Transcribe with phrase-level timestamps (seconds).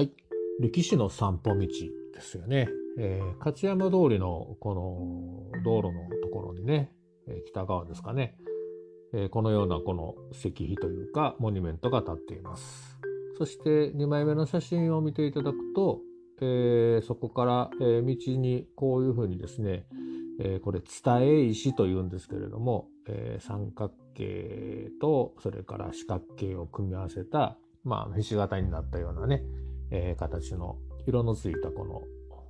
[0.00, 0.12] はい
[0.60, 1.68] 歴史の散歩道で
[2.22, 2.70] すよね。
[2.98, 6.90] えー、勝山通りのこの道路のところにね、
[7.28, 8.38] え北側ですかね、
[9.12, 12.98] えー、このようなこの石碑というかモニュメントが立っています。
[13.36, 16.00] そして2枚目の写真を見ていただくと、
[16.40, 19.84] えー、そこから、え道にこういうふうにですね、
[20.38, 29.42] えこれ伝え石というんですけれども、え三角形とそれから四角形を組み合わせた、まあ、ひし形になったようなね、
[29.90, 32.02] え形の色のついたこの、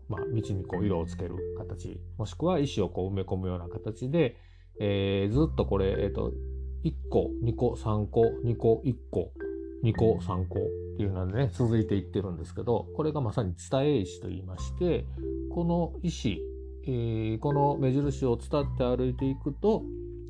[0.08, 4.36] まあ、道にこう色をつける形もしくは石をこう埋め込むような形で、
[4.80, 6.32] えー、ずっとこれ、え、ー、と
[6.84, 9.32] 1個2個3個2個1個
[9.84, 10.62] 2個3個っ
[10.96, 15.06] ていうのでね続いていってるんですけどこれがまさに伝え石と言いまして
[15.50, 16.42] この石、
[16.86, 19.82] えー、この目印を伝って歩いていくと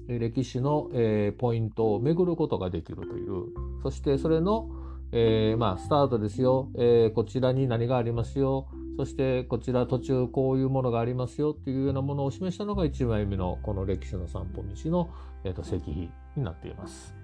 [0.07, 3.47] 歴史の、えー、ポイントを巡ることができるという
[3.83, 4.69] そしてそれの、
[5.13, 15.11] えー、まあ、スタートですよ、えー、こちらに何がありますよ、そしてこちら途中こういうものがありますよっていうようなものを示したのが1枚目のこの歴史の散歩道の、
[15.45, 17.15] えーと、石碑になっています。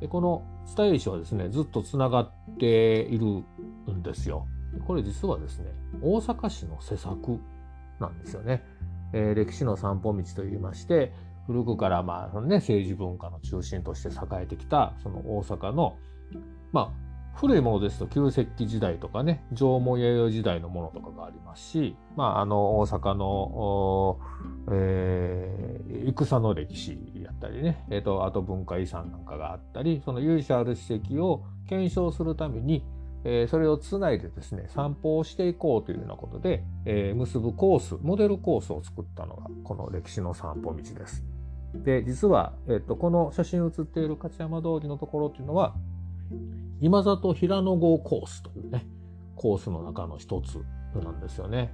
[0.00, 0.42] でこの
[0.76, 3.26] 伝え石はですね、ずっとつながっている
[3.92, 4.46] んですよ。
[4.86, 5.66] これ実はですね、
[6.00, 7.38] 大阪市の施策
[8.00, 8.64] なんですよね。
[9.12, 11.12] えー、歴史の散歩道といいまして、
[11.46, 15.96] 古くからまあ、ね、政治文化の中心として栄えてきたその大阪の
[16.72, 17.01] まあ
[17.34, 24.20] 古いものですと旧石器時代とかね縄文弥生時代のものとかがありますし、まあ、あの大阪の、
[24.70, 32.84] えー、戦の歴史やったりね、えーと、あと文化遺産なんかがあったりその由緒ある史跡を検証するために、
[33.24, 41.24] えー、それをつないでですね散歩をしていこうというようなことで、えー、結ぶコースモデルコースを作ったのがこの歴史の散歩道です。
[41.74, 45.74] で実は、えーと、この写真写っている勝山通りのところっていうのは
[46.82, 48.84] 今里平野号コースというね、
[49.36, 50.58] コースの中の一つ
[51.00, 51.72] なんですよね。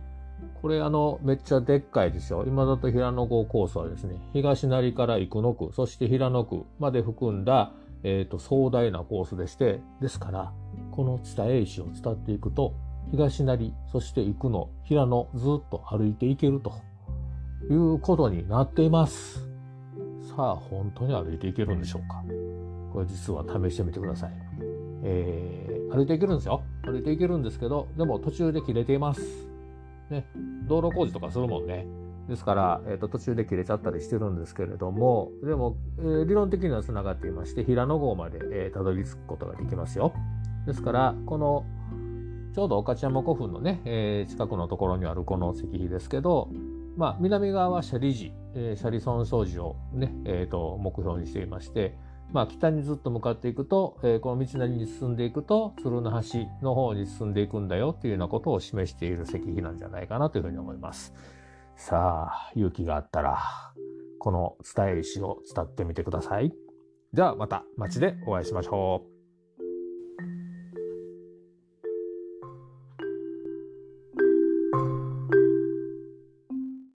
[0.60, 2.44] これあの、めっちゃでっかいですよ。
[2.46, 7.72] 今里平野号コースはですね、東成から生野区、そして平野区まで含んだ、
[8.02, 10.52] えっ、ー、と、壮大なコースでして、ですから、
[10.92, 12.74] この伝え石を伝っていくと、
[13.10, 16.74] 東成、そして生野、平野、ずっと歩いていけると
[17.70, 19.48] いうことになっています。
[20.36, 22.22] さあ、本当に歩いていけるんでしょうか
[22.92, 24.67] これ実は試してみてください。
[25.02, 26.62] えー、歩いていけるんですよ。
[26.82, 29.48] 歩いていけるんですけど、でも途中で切れています。
[30.10, 30.26] ね、
[30.66, 31.86] 道路工事とかするもんね。
[32.28, 40.12] ですから、えーと、途中で切れちゃったりしてるんですけれども、でも、えー、理論的にはつながっていまして、平野号まで、えー、たどり着くことができますよ。
[40.66, 41.64] ですから、この、
[42.54, 46.50] ちょうど御徒山古墳のね、えー、近くのところにあるこの石碑ですけど、
[46.96, 51.96] まあ、南側は斜里寺、えー、斜里損傷寺をね、えーと目標にしていまして、
[52.32, 61.14] まあ、北にずっと向かっていくと、えー、この道なりに進んでいくと鶴の橋の方に進んでいくんだよっていうようなことを示している石碑なんじゃないかなというふうに思います。
[61.76, 63.38] さあ勇気があったら
[64.18, 66.52] この伝え石を伝ってみてください。
[67.12, 69.17] ではまた街でお会いしましょう。